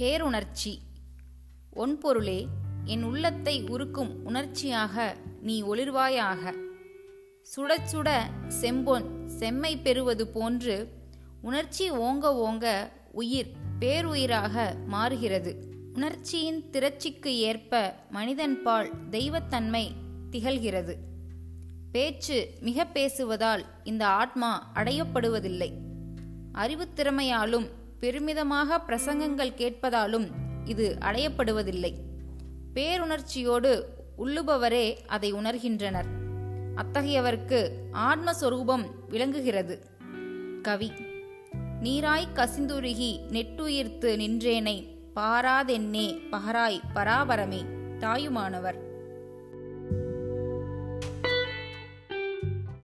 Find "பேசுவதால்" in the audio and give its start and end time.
22.94-23.64